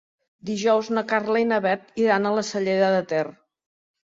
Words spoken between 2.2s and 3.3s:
a la Cellera de Ter.